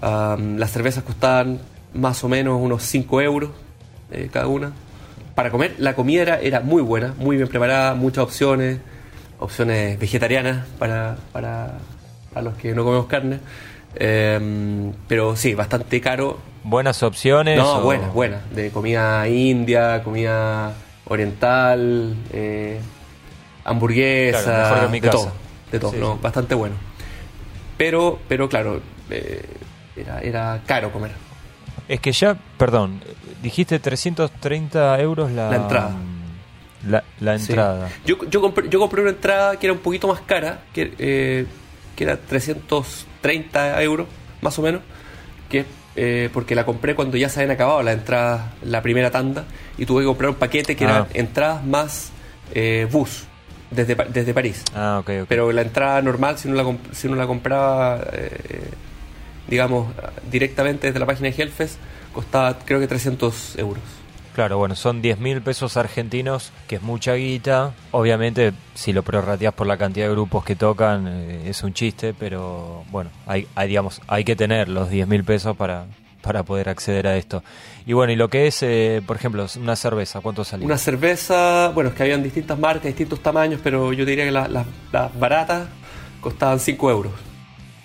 las 0.00 0.70
cervezas 0.72 1.04
costaban 1.04 1.60
más 1.94 2.22
o 2.24 2.28
menos 2.28 2.60
unos 2.60 2.82
5 2.82 3.20
euros 3.22 3.50
eh, 4.10 4.28
cada 4.32 4.46
una 4.46 4.72
para 5.38 5.52
comer, 5.52 5.76
la 5.78 5.94
comida 5.94 6.22
era, 6.22 6.40
era 6.40 6.60
muy 6.62 6.82
buena, 6.82 7.14
muy 7.16 7.36
bien 7.36 7.46
preparada, 7.46 7.94
muchas 7.94 8.24
opciones, 8.24 8.80
opciones 9.38 9.96
vegetarianas 9.96 10.66
para, 10.80 11.16
para, 11.30 11.74
los 12.42 12.56
que 12.56 12.74
no 12.74 12.82
comemos 12.82 13.06
carne. 13.06 13.38
Em, 13.94 14.92
pero 15.06 15.36
sí, 15.36 15.54
bastante 15.54 16.00
caro. 16.00 16.38
¿Buenas 16.64 17.04
opciones? 17.04 17.56
No, 17.56 17.82
buenas, 17.82 18.12
buenas. 18.12 18.52
De 18.52 18.70
comida 18.70 19.28
india, 19.28 20.02
comida 20.02 20.72
oriental, 21.08 22.14
eh, 22.32 22.80
hamburguesa, 23.64 24.88
de 24.88 25.00
todo. 25.00 25.32
De 25.70 25.78
todo, 25.78 25.92
no, 25.92 26.16
bastante 26.16 26.54
bueno. 26.54 26.76
Pero, 27.76 28.18
pero 28.28 28.48
claro, 28.48 28.80
eh, 29.10 29.44
era, 29.96 30.20
era 30.20 30.62
caro 30.66 30.92
comer. 30.92 31.12
Es 31.88 32.00
que 32.00 32.12
ya, 32.12 32.36
perdón, 32.56 33.00
dijiste 33.42 33.78
330 33.78 35.00
euros 35.00 35.30
la, 35.30 35.50
la 35.50 35.56
entrada. 35.56 35.96
La, 37.20 37.34
entrada. 37.34 37.88
Yo, 38.06 38.16
yo, 38.30 38.40
compré, 38.40 38.68
yo 38.68 38.78
compré 38.78 39.02
una 39.02 39.10
entrada 39.10 39.56
que 39.58 39.66
era 39.66 39.72
un 39.72 39.80
poquito 39.80 40.08
más 40.08 40.20
cara, 40.20 40.62
que, 40.72 40.94
eh, 40.98 41.46
que 41.96 42.04
era 42.04 42.16
330 42.16 43.82
euros, 43.82 44.06
más 44.40 44.58
o 44.58 44.62
menos, 44.62 44.82
que 45.50 45.66
eh, 46.00 46.30
porque 46.32 46.54
la 46.54 46.64
compré 46.64 46.94
cuando 46.94 47.16
ya 47.16 47.28
se 47.28 47.40
habían 47.40 47.50
acabado 47.50 47.82
las 47.82 47.94
entradas, 47.94 48.52
la 48.62 48.82
primera 48.82 49.10
tanda, 49.10 49.46
y 49.76 49.84
tuve 49.84 50.02
que 50.02 50.06
comprar 50.06 50.30
un 50.30 50.36
paquete 50.36 50.76
que 50.76 50.84
era 50.84 50.98
ah. 50.98 51.06
entradas 51.12 51.64
más 51.64 52.12
eh, 52.54 52.86
bus 52.88 53.24
desde, 53.72 53.96
desde 53.96 54.32
París. 54.32 54.62
Ah, 54.76 54.98
okay, 55.00 55.24
Pero 55.28 55.50
la 55.50 55.62
entrada 55.62 56.00
normal, 56.00 56.38
si 56.38 56.46
uno 56.46 56.62
la, 56.62 56.76
si 56.92 57.08
uno 57.08 57.16
la 57.16 57.26
compraba, 57.26 58.00
digamos, 59.48 59.88
directamente 60.30 60.86
desde 60.86 61.00
la 61.00 61.06
página 61.06 61.30
de 61.30 61.42
Hellfest, 61.42 61.78
costaba 62.12 62.56
creo 62.60 62.78
que 62.78 62.86
300 62.86 63.58
euros. 63.58 63.97
Claro, 64.38 64.56
bueno, 64.56 64.76
son 64.76 65.02
10 65.02 65.18
mil 65.18 65.42
pesos 65.42 65.76
argentinos, 65.76 66.52
que 66.68 66.76
es 66.76 66.82
mucha 66.82 67.14
guita. 67.14 67.72
Obviamente, 67.90 68.52
si 68.72 68.92
lo 68.92 69.02
prorrateas 69.02 69.52
por 69.52 69.66
la 69.66 69.76
cantidad 69.76 70.06
de 70.06 70.12
grupos 70.12 70.44
que 70.44 70.54
tocan, 70.54 71.08
eh, 71.08 71.50
es 71.50 71.64
un 71.64 71.74
chiste, 71.74 72.14
pero 72.16 72.84
bueno, 72.92 73.10
hay, 73.26 73.48
hay, 73.56 73.66
digamos, 73.66 74.00
hay 74.06 74.22
que 74.22 74.36
tener 74.36 74.68
los 74.68 74.90
10 74.90 75.08
mil 75.08 75.24
pesos 75.24 75.56
para, 75.56 75.86
para 76.22 76.44
poder 76.44 76.68
acceder 76.68 77.08
a 77.08 77.16
esto. 77.16 77.42
Y 77.84 77.94
bueno, 77.94 78.12
y 78.12 78.14
lo 78.14 78.30
que 78.30 78.46
es, 78.46 78.62
eh, 78.62 79.02
por 79.04 79.16
ejemplo, 79.16 79.44
una 79.60 79.74
cerveza, 79.74 80.20
¿cuánto 80.20 80.44
salía? 80.44 80.66
Una 80.66 80.78
cerveza, 80.78 81.72
bueno, 81.74 81.90
es 81.90 81.96
que 81.96 82.04
habían 82.04 82.22
distintas 82.22 82.56
marcas, 82.60 82.84
distintos 82.84 83.20
tamaños, 83.20 83.60
pero 83.60 83.92
yo 83.92 84.04
diría 84.04 84.24
que 84.24 84.30
las 84.30 85.18
baratas 85.18 85.66
costaban 86.20 86.60
5 86.60 86.90
euros. 86.92 87.27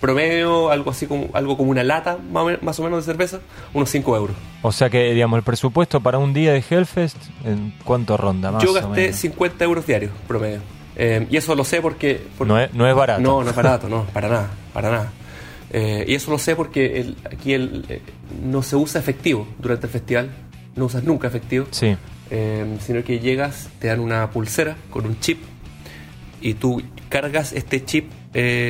Promedio, 0.00 0.70
algo 0.70 0.90
así 0.90 1.06
como 1.06 1.28
algo 1.32 1.56
como 1.56 1.70
una 1.70 1.82
lata 1.82 2.18
más 2.60 2.78
o 2.78 2.82
menos 2.82 3.04
de 3.04 3.12
cerveza, 3.12 3.40
unos 3.72 3.90
5 3.90 4.16
euros. 4.16 4.36
O 4.62 4.72
sea 4.72 4.90
que, 4.90 5.12
digamos, 5.12 5.38
el 5.38 5.42
presupuesto 5.42 6.00
para 6.00 6.18
un 6.18 6.34
día 6.34 6.52
de 6.52 6.64
Hellfest, 6.68 7.16
¿en 7.44 7.74
cuánto 7.84 8.16
ronda 8.16 8.50
más? 8.52 8.62
Yo 8.62 8.72
gasté 8.72 9.12
50 9.12 9.64
euros 9.64 9.86
diarios 9.86 10.12
promedio. 10.26 10.60
Eh, 10.96 11.26
y 11.30 11.36
eso 11.36 11.54
lo 11.54 11.64
sé 11.64 11.80
porque... 11.80 12.22
no, 12.44 12.58
es, 12.58 12.72
no, 12.72 12.88
es, 12.88 12.94
barato. 12.94 13.20
No, 13.20 13.42
no 13.42 13.50
es 13.50 13.56
barato, 13.56 13.88
no, 13.88 14.04
para 14.12 14.28
nada, 14.28 14.50
para 14.72 14.90
nada. 14.90 15.12
Eh, 15.70 16.04
y 16.06 16.14
eso 16.14 16.30
lo 16.30 16.38
sé 16.38 16.54
porque 16.54 17.00
el, 17.00 17.16
aquí 17.24 17.52
el, 17.52 17.84
eh, 17.88 18.00
no 18.44 18.62
se 18.62 18.76
usa 18.76 19.00
efectivo 19.00 19.48
durante 19.58 19.86
el 19.86 19.92
festival, 19.92 20.30
no 20.76 20.84
usas 20.84 21.02
nunca 21.02 21.26
efectivo. 21.26 21.66
Sí. 21.70 21.96
sino 22.80 23.02
que 23.04 23.18
llegas, 23.18 23.68
te 23.80 23.88
dan 23.88 24.00
una 24.00 24.30
pulsera 24.30 24.76
con 24.90 25.06
un 25.06 25.18
chip 25.20 25.38
y 26.44 26.54
tú 26.54 26.82
cargas 27.08 27.52
este 27.54 27.84
chip 27.84 28.10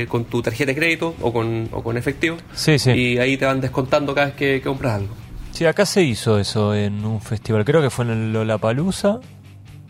con 0.09 0.25
tu 0.27 0.43
tarjeta 0.43 0.71
de 0.71 0.77
crédito 0.77 1.15
o 1.21 1.33
con, 1.33 1.69
o 1.73 1.83
con 1.83 1.97
efectivo. 1.97 2.37
Sí, 2.55 2.79
sí. 2.79 2.93
Y 2.93 3.19
ahí 3.19 3.37
te 3.37 3.47
van 3.47 3.61
descontando 3.61 4.15
cada 4.15 4.29
vez 4.29 4.37
que, 4.37 4.63
compras 4.63 4.95
algo. 5.01 5.15
Sí, 5.51 5.67
acá 5.67 5.85
se 5.85 6.03
hizo 6.03 6.39
eso 6.39 6.75
en 6.75 7.05
un 7.05 7.21
festival. 7.21 7.65
Creo 7.65 7.83
que 7.83 7.91
fue 7.91 8.05
en 8.05 8.11
el 8.13 8.33
Lollapalooza 8.33 9.19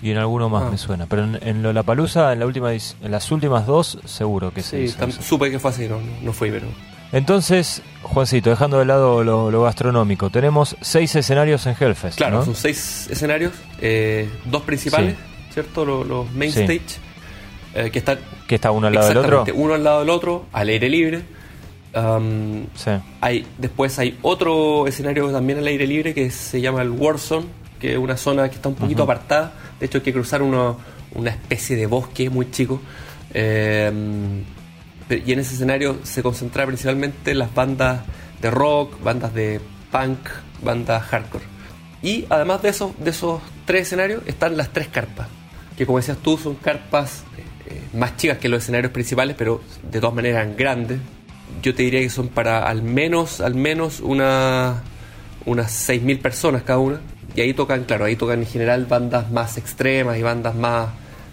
y 0.02 0.10
en 0.10 0.16
alguno 0.16 0.48
más 0.48 0.64
ah. 0.64 0.70
me 0.70 0.78
suena. 0.78 1.06
Pero 1.06 1.24
en, 1.24 1.38
en 1.42 1.62
Lollapalooza, 1.62 2.32
en, 2.32 2.38
la 2.38 2.46
última, 2.46 2.72
en 2.72 3.10
las 3.10 3.30
últimas 3.30 3.66
dos, 3.66 3.98
seguro 4.06 4.52
que 4.52 4.62
sí. 4.62 4.88
Sí, 4.88 4.96
supe 5.20 5.50
que 5.50 5.58
fue 5.58 5.70
así, 5.70 5.86
no, 5.86 6.00
no 6.22 6.32
fui, 6.32 6.50
pero... 6.50 6.66
Entonces, 7.12 7.82
Juancito, 8.02 8.50
dejando 8.50 8.78
de 8.78 8.86
lado 8.86 9.22
lo, 9.22 9.62
gastronómico, 9.62 10.30
tenemos 10.30 10.76
seis 10.80 11.14
escenarios 11.14 11.66
en 11.66 11.76
Hellfest. 11.78 12.16
Claro, 12.16 12.44
son 12.44 12.56
seis 12.56 13.08
escenarios, 13.10 13.52
eh, 13.80 14.28
dos 14.46 14.62
principales, 14.62 15.14
¿cierto? 15.52 15.84
Los, 15.84 16.32
main 16.32 16.50
stage, 16.50 16.98
eh, 17.74 17.90
que 17.90 17.98
están... 17.98 18.18
Que 18.46 18.56
está 18.56 18.70
uno 18.70 18.86
al 18.86 18.94
lado 18.94 19.08
del 19.08 19.18
otro. 19.18 19.44
Uno 19.54 19.74
al 19.74 19.84
lado 19.84 20.00
del 20.00 20.10
otro, 20.10 20.46
al 20.52 20.68
aire 20.68 20.88
libre. 20.88 21.22
sí. 22.74 22.90
hay, 23.20 23.46
después 23.58 23.98
hay 23.98 24.18
otro 24.22 24.86
escenario 24.86 25.30
también 25.30 25.58
al 25.58 25.66
aire 25.66 25.86
libre 25.86 26.14
que 26.14 26.30
se 26.30 26.60
llama 26.60 26.82
el 26.82 26.90
Warzone, 26.90 27.46
que 27.78 27.92
es 27.92 27.98
una 27.98 28.16
zona 28.16 28.48
que 28.48 28.56
está 28.56 28.68
un 28.68 28.74
poquito 28.74 29.02
apartada. 29.02 29.52
De 29.78 29.86
hecho, 29.86 29.98
hay 29.98 30.04
que 30.04 30.12
cruzar 30.12 30.42
una 30.42 31.30
especie 31.30 31.76
de 31.76 31.86
bosque 31.86 32.30
muy 32.30 32.50
chico. 32.50 32.80
Eh, 33.32 33.92
y 35.10 35.32
en 35.32 35.38
ese 35.38 35.54
escenario 35.54 35.98
se 36.02 36.22
concentra 36.22 36.64
principalmente 36.66 37.34
las 37.34 37.52
bandas 37.54 38.02
de 38.40 38.50
rock, 38.50 39.02
bandas 39.02 39.34
de 39.34 39.60
punk, 39.90 40.18
bandas 40.62 41.02
hardcore. 41.02 41.44
Y 42.02 42.26
además 42.30 42.62
de 42.62 42.70
esos, 42.70 42.92
de 43.02 43.10
esos 43.10 43.40
tres 43.64 43.82
escenarios 43.82 44.22
están 44.26 44.56
las 44.56 44.70
tres 44.70 44.88
carpas, 44.88 45.28
que 45.76 45.86
como 45.86 45.98
decías 45.98 46.18
tú 46.18 46.38
son 46.38 46.54
carpas 46.54 47.24
más 47.92 48.16
chicas 48.16 48.38
que 48.38 48.49
los 48.49 48.62
escenarios 48.62 48.92
principales, 48.92 49.37
pero 49.38 49.61
de 49.90 50.00
todas 50.00 50.14
maneras 50.14 50.49
grandes. 50.56 50.99
Yo 51.62 51.75
te 51.75 51.83
diría 51.83 52.00
que 52.00 52.11
son 52.11 52.28
para 52.28 52.68
al 52.68 52.83
menos, 52.83 53.40
al 53.40 53.54
menos 53.54 54.00
una, 54.00 54.83
unas 55.47 55.88
6.000 55.88 56.21
personas 56.21 56.62
cada 56.62 56.78
una. 56.78 57.00
Y 57.35 57.40
ahí 57.40 57.54
tocan, 57.54 57.85
claro, 57.85 58.04
ahí 58.04 58.16
tocan 58.16 58.40
en 58.40 58.47
general 58.47 58.87
bandas 58.87 59.30
más 59.30 59.59
extremas 59.59 60.18
y 60.18 60.23
bandas 60.23 60.54
más 60.54 60.88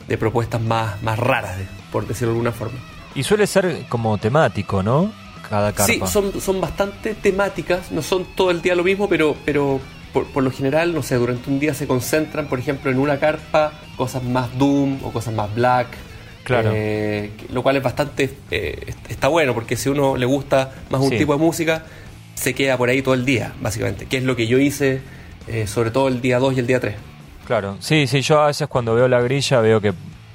de 0.07 0.17
propuestas 0.17 0.61
más, 0.61 1.01
más 1.03 1.19
raras, 1.19 1.57
por 1.91 2.07
decirlo 2.07 2.33
de 2.33 2.39
alguna 2.39 2.51
forma. 2.51 2.79
Y 3.13 3.23
suele 3.23 3.45
ser 3.45 3.85
como 3.87 4.17
temático, 4.17 4.81
¿no? 4.81 5.11
Cada 5.49 5.73
carpa. 5.73 5.93
Sí, 5.93 6.01
son, 6.11 6.39
son 6.41 6.61
bastante 6.61 7.13
temáticas, 7.13 7.91
no 7.91 8.01
son 8.01 8.25
todo 8.35 8.51
el 8.51 8.61
día 8.61 8.73
lo 8.73 8.83
mismo, 8.83 9.07
pero, 9.09 9.35
pero 9.45 9.79
por, 10.13 10.43
lo 10.43 10.51
general, 10.51 10.93
no 10.93 11.03
sé, 11.03 11.15
durante 11.15 11.49
un 11.49 11.59
día 11.59 11.73
se 11.73 11.87
concentran, 11.87 12.47
por 12.47 12.59
ejemplo, 12.59 12.91
en 12.91 12.99
una 12.99 13.19
carpa, 13.19 13.73
cosas 13.97 14.23
más 14.23 14.57
doom 14.57 14.99
o 15.03 15.11
cosas 15.11 15.33
más 15.33 15.53
black. 15.53 15.87
Claro. 16.51 16.71
Eh, 16.75 17.31
lo 17.51 17.63
cual 17.63 17.77
es 17.77 17.83
bastante. 17.83 18.29
Eh, 18.51 18.93
está 19.09 19.27
bueno, 19.27 19.53
porque 19.53 19.75
si 19.75 19.89
uno 19.89 20.17
le 20.17 20.25
gusta 20.25 20.71
más 20.89 21.01
un 21.01 21.09
tipo 21.09 21.33
de 21.33 21.39
música, 21.39 21.83
se 22.35 22.53
queda 22.53 22.77
por 22.77 22.89
ahí 22.89 23.01
todo 23.01 23.13
el 23.13 23.25
día, 23.25 23.53
básicamente. 23.61 24.05
Que 24.05 24.17
es 24.17 24.23
lo 24.23 24.35
que 24.35 24.47
yo 24.47 24.57
hice, 24.57 25.01
eh, 25.47 25.67
sobre 25.67 25.91
todo 25.91 26.07
el 26.07 26.21
día 26.21 26.39
2 26.39 26.55
y 26.55 26.59
el 26.59 26.67
día 26.67 26.79
3. 26.79 26.95
Claro, 27.45 27.77
sí, 27.79 28.07
sí, 28.07 28.21
yo 28.21 28.41
a 28.41 28.47
veces 28.47 28.67
cuando 28.67 28.95
veo 28.95 29.07
la 29.07 29.21
grilla 29.21 29.61
veo 29.61 29.81
que 29.81 29.93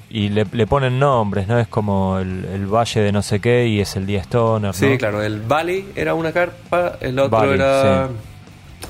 y 0.09 0.29
le, 0.29 0.45
ponen 0.67 0.99
nombres, 0.99 1.47
¿no? 1.49 1.59
Es 1.59 1.67
como 1.67 2.19
el, 2.19 2.65
valle 2.67 3.01
de 3.01 3.11
no 3.11 3.21
sé 3.21 3.41
qué 3.41 3.67
y 3.67 3.81
es 3.81 3.95
el 3.97 4.05
día 4.05 4.21
Stoner, 4.21 4.69
¿no? 4.69 4.73
Sí, 4.73 4.97
claro, 4.97 5.21
el 5.21 5.41
Valley 5.41 5.89
era 5.95 6.13
una 6.13 6.31
carpa, 6.31 6.97
el 7.01 7.19
otro 7.19 7.53
era 7.53 8.07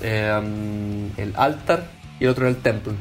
el 0.02 1.34
altar 1.36 1.86
y 2.20 2.26
el 2.26 2.30
otro 2.30 2.46
era 2.46 2.56
el 2.56 2.62
templo. 2.62 2.94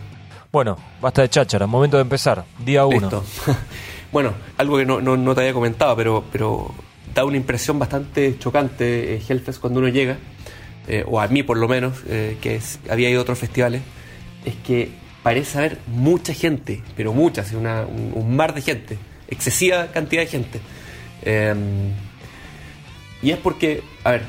Bueno, 0.51 0.79
basta 1.03 1.21
de 1.21 1.29
cháchara, 1.29 1.67
momento 1.67 1.99
de 1.99 2.03
empezar, 2.03 2.45
día 2.65 2.87
uno. 2.87 3.11
bueno, 4.13 4.35
algo 4.57 4.79
que 4.79 4.87
no, 4.87 5.01
no, 5.01 5.35
te 5.35 5.41
había 5.41 5.53
comentado, 5.53 5.97
pero, 5.97 6.25
pero 6.33 6.75
da 7.15 7.25
una 7.25 7.37
impresión 7.37 7.79
bastante 7.79 8.39
chocante 8.39 9.15
eh, 9.15 9.23
Hellfest 9.27 9.61
cuando 9.61 9.81
uno 9.81 9.89
llega, 9.89 10.19
eh, 10.89 11.05
o 11.07 11.21
a 11.21 11.29
mí 11.29 11.43
por 11.43 11.57
lo 11.57 11.69
menos, 11.69 12.03
eh, 12.09 12.37
que 12.41 12.61
había 12.89 13.11
ido 13.11 13.21
a 13.21 13.23
otros 13.23 13.39
festivales, 13.39 13.83
es 14.45 14.55
que 14.57 14.91
parece 15.23 15.59
haber 15.59 15.79
mucha 15.89 16.33
gente, 16.33 16.83
pero 16.97 17.13
mucha, 17.13 17.45
un, 17.53 18.37
mar 18.37 18.55
de 18.55 18.63
gente, 18.63 18.99
excesiva 19.29 19.89
cantidad 19.89 20.23
de 20.23 20.29
gente. 20.29 20.61
Em, 21.23 21.91
y 23.23 23.31
es 23.31 23.39
porque, 23.39 23.83
a 24.05 24.13
ver, 24.13 24.23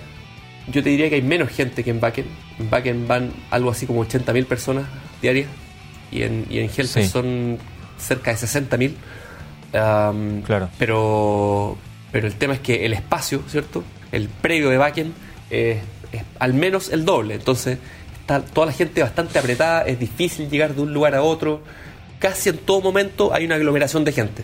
yo 0.67 0.83
te 0.83 0.89
diría 0.89 1.09
que 1.09 1.15
hay 1.15 1.21
menos 1.21 1.49
gente 1.49 1.83
que 1.83 1.91
en 1.91 1.99
Bakken. 1.99 2.25
En 2.59 2.69
Bakken 2.69 3.07
van 3.07 3.31
algo 3.51 3.69
así 3.69 3.85
como 3.85 4.03
80.000 4.05 4.45
personas 4.45 4.85
diarias 5.21 5.47
y 6.11 6.23
en, 6.23 6.45
y 6.49 6.59
en 6.59 6.69
son 6.87 7.57
cerca 7.97 8.31
de 8.31 8.37
60.000. 8.37 8.93
Um, 9.73 10.41
claro. 10.41 10.69
Pero, 10.77 11.77
pero 12.11 12.27
el 12.27 12.35
tema 12.35 12.53
es 12.53 12.59
que 12.59 12.85
el 12.85 12.93
espacio, 12.93 13.43
¿cierto? 13.47 13.83
El 14.11 14.29
predio 14.29 14.69
de 14.69 14.77
Bakken 14.77 15.13
es 15.49 15.79
al 16.39 16.53
menos 16.53 16.89
el 16.89 17.05
doble. 17.05 17.35
Entonces, 17.35 17.77
toda 18.53 18.67
la 18.67 18.73
gente 18.73 19.01
bastante 19.01 19.39
apretada, 19.39 19.83
es 19.83 19.99
difícil 19.99 20.49
llegar 20.49 20.75
de 20.75 20.81
un 20.81 20.93
lugar 20.93 21.15
a 21.15 21.21
otro. 21.21 21.61
Casi 22.19 22.49
en 22.49 22.57
todo 22.57 22.81
momento 22.81 23.33
hay 23.33 23.45
una 23.45 23.55
aglomeración 23.55 24.03
de 24.03 24.11
gente. 24.11 24.43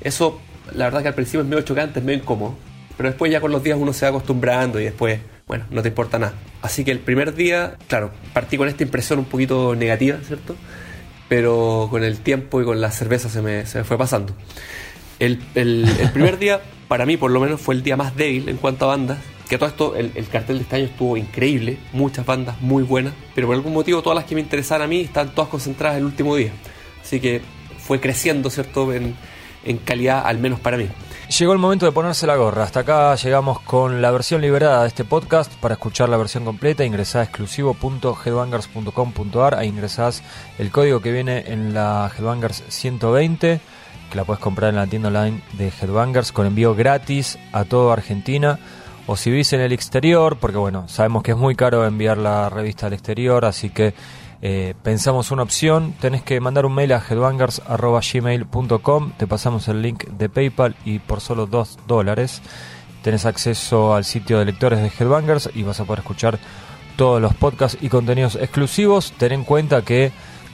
Eso, 0.00 0.40
la 0.74 0.84
verdad 0.84 1.02
que 1.02 1.08
al 1.08 1.14
principio 1.14 1.40
es 1.40 1.46
medio 1.46 1.62
chocante, 1.62 2.00
es 2.00 2.04
medio 2.04 2.20
incómodo. 2.20 2.54
Pero 2.96 3.08
después 3.08 3.30
ya 3.30 3.40
con 3.40 3.50
los 3.50 3.62
días 3.62 3.78
uno 3.80 3.92
se 3.92 4.06
va 4.06 4.10
acostumbrando 4.10 4.80
y 4.80 4.84
después, 4.84 5.20
bueno, 5.46 5.64
no 5.70 5.82
te 5.82 5.88
importa 5.88 6.18
nada. 6.18 6.34
Así 6.62 6.84
que 6.84 6.90
el 6.90 6.98
primer 6.98 7.34
día, 7.34 7.76
claro, 7.88 8.10
partí 8.32 8.56
con 8.56 8.68
esta 8.68 8.82
impresión 8.82 9.18
un 9.18 9.26
poquito 9.26 9.74
negativa, 9.74 10.18
¿cierto? 10.26 10.56
Pero 11.28 11.88
con 11.90 12.04
el 12.04 12.20
tiempo 12.20 12.60
y 12.60 12.64
con 12.64 12.80
la 12.80 12.90
cerveza 12.90 13.28
se 13.28 13.42
me, 13.42 13.66
se 13.66 13.78
me 13.78 13.84
fue 13.84 13.98
pasando. 13.98 14.34
El, 15.18 15.42
el, 15.54 15.88
el 16.00 16.10
primer 16.12 16.38
día, 16.40 16.60
para 16.88 17.06
mí 17.06 17.16
por 17.16 17.30
lo 17.30 17.40
menos, 17.40 17.60
fue 17.60 17.74
el 17.74 17.82
día 17.82 17.96
más 17.96 18.16
débil 18.16 18.48
en 18.48 18.56
cuanto 18.56 18.84
a 18.86 18.88
bandas 18.88 19.18
que 19.48 19.58
todo 19.58 19.68
esto, 19.68 19.96
el, 19.96 20.28
cartel 20.28 20.58
de 20.58 20.62
este 20.62 20.76
año 20.76 20.84
estuvo 20.86 21.16
increíble, 21.16 21.78
muchas 21.92 22.26
bandas 22.26 22.60
muy 22.60 22.82
buenas, 22.82 23.14
pero 23.34 23.46
por 23.46 23.54
algún 23.54 23.72
motivo 23.72 24.02
todas 24.02 24.16
las 24.16 24.24
que 24.24 24.34
me 24.34 24.40
interesaban 24.40 24.82
a 24.82 24.88
mí 24.88 25.02
están 25.02 25.34
todas 25.34 25.48
concentradas 25.48 25.98
el 25.98 26.04
último 26.04 26.34
día. 26.34 26.50
Así 27.02 27.20
que 27.20 27.40
fue 27.78 28.00
creciendo, 28.00 28.50
¿cierto?, 28.50 28.92
en, 28.92 29.14
en 29.64 29.78
calidad, 29.78 30.26
al 30.26 30.38
menos 30.38 30.58
para 30.58 30.76
mí. 30.76 30.88
Llegó 31.28 31.52
el 31.52 31.58
momento 31.58 31.86
de 31.86 31.92
ponerse 31.92 32.24
la 32.24 32.36
gorra. 32.36 32.62
Hasta 32.62 32.78
acá 32.80 33.14
llegamos 33.16 33.60
con 33.60 34.00
la 34.00 34.12
versión 34.12 34.40
liberada 34.40 34.82
de 34.82 34.88
este 34.88 35.04
podcast. 35.04 35.52
Para 35.54 35.74
escuchar 35.74 36.08
la 36.08 36.16
versión 36.16 36.44
completa, 36.44 36.84
ingresá 36.84 37.18
a 37.18 37.24
exclusivo.headbangers.com.ar. 37.24 39.56
Ahí 39.56 39.66
ingresás 39.68 40.22
el 40.56 40.70
código 40.70 41.00
que 41.00 41.10
viene 41.10 41.46
en 41.48 41.74
la 41.74 42.08
Headbangers 42.16 42.62
120, 42.68 43.60
que 44.08 44.16
la 44.16 44.24
puedes 44.24 44.40
comprar 44.40 44.70
en 44.70 44.76
la 44.76 44.86
tienda 44.86 45.08
online 45.08 45.42
de 45.54 45.66
Headbangers 45.68 46.30
con 46.30 46.46
envío 46.46 46.76
gratis 46.76 47.40
a 47.52 47.64
toda 47.64 47.92
Argentina 47.92 48.60
o 49.06 49.16
si 49.16 49.30
vivís 49.30 49.52
en 49.52 49.60
el 49.60 49.72
exterior, 49.72 50.38
porque 50.38 50.58
bueno, 50.58 50.86
sabemos 50.88 51.24
que 51.24 51.32
es 51.32 51.36
muy 51.36 51.54
caro 51.54 51.86
enviar 51.86 52.18
la 52.18 52.50
revista 52.50 52.86
al 52.86 52.92
exterior, 52.92 53.44
así 53.44 53.70
que 53.70 53.94
eh, 54.42 54.74
pensamos 54.82 55.30
una 55.30 55.42
opción, 55.42 55.94
tenés 56.00 56.22
que 56.22 56.40
mandar 56.40 56.66
un 56.66 56.74
mail 56.74 56.92
a 56.92 57.02
headbangers.gmail.com, 57.08 59.12
te 59.16 59.26
pasamos 59.26 59.68
el 59.68 59.80
link 59.82 60.04
de 60.04 60.28
PayPal 60.28 60.76
y 60.84 60.98
por 60.98 61.20
solo 61.20 61.46
2 61.46 61.78
dólares 61.86 62.42
tenés 63.06 63.24
acceso 63.24 63.94
al 63.94 64.04
sitio 64.04 64.40
de 64.40 64.46
lectores 64.46 64.80
de 64.80 64.88
Headbangers 64.88 65.50
y 65.54 65.62
vas 65.62 65.78
a 65.78 65.84
poder 65.84 66.00
escuchar 66.00 66.40
todos 66.96 67.22
los 67.22 67.34
podcasts 67.34 67.78
y 67.80 67.88
contenidos 67.88 68.34
exclusivos. 68.34 69.12
Ten 69.12 69.30
en 69.30 69.44
cuenta 69.44 69.82
que 69.82 70.10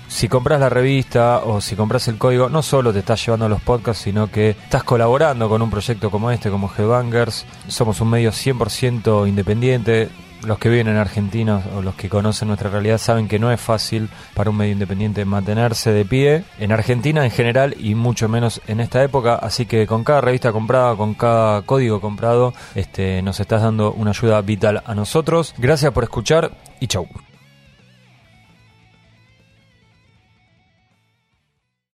si 0.09 0.29
compras 0.29 0.61
la 0.61 0.69
revista 0.69 1.39
o 1.39 1.63
si 1.63 1.77
compras 1.77 2.09
el 2.09 2.19
código, 2.19 2.51
no 2.51 2.61
solo 2.61 2.93
te 2.93 2.99
estás 2.99 3.25
llevando 3.25 3.47
a 3.47 3.49
los 3.49 3.63
podcasts, 3.63 4.03
sino 4.03 4.31
que 4.31 4.51
estás 4.51 4.85
colaborando 4.85 5.49
con 5.49 5.63
un 5.63 5.71
proyecto 5.71 6.11
como 6.11 6.31
este, 6.31 6.51
como 6.51 6.71
Headbangers. 6.71 7.47
Somos 7.69 8.03
un 8.03 8.11
medio 8.11 8.33
100% 8.33 9.27
independiente. 9.27 10.11
Los 10.45 10.59
que 10.59 10.69
viven 10.69 10.89
en 10.89 10.97
Argentina 10.97 11.63
o 11.77 11.83
los 11.83 11.95
que 11.95 12.09
conocen 12.09 12.49
nuestra 12.49 12.69
realidad 12.69 12.99
saben 12.99 13.29
que 13.29 13.39
no 13.39 13.53
es 13.53 13.61
fácil 13.61 14.09
para 14.35 14.51
un 14.51 14.57
medio 14.57 14.73
independiente 14.73 15.25
mantenerse 15.25 15.93
de 15.93 16.05
pie 16.05 16.45
en 16.59 16.73
Argentina 16.73 17.25
en 17.25 17.31
general 17.31 17.77
y 17.79 17.95
mucho 17.95 18.29
menos 18.29 18.61
en 18.67 18.81
esta 18.81 19.03
época. 19.05 19.37
Así 19.37 19.67
que 19.67 19.87
con 19.87 20.03
cada 20.03 20.21
revista 20.21 20.53
comprada, 20.53 20.97
con 20.97 21.15
cada 21.15 21.63
código 21.63 22.01
comprado, 22.01 22.55
este, 22.75 23.23
nos 23.23 23.39
estás 23.39 23.63
dando 23.63 23.93
una 23.93 24.11
ayuda 24.11 24.41
vital 24.43 24.83
a 24.85 24.95
nosotros. 24.95 25.55
Gracias 25.59 25.93
por 25.93 26.05
escuchar 26.05 26.51
y 26.81 26.89
chau. 26.89 27.07